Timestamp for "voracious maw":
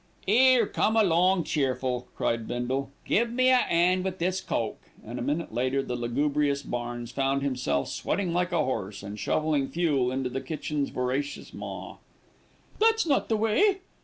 10.89-11.97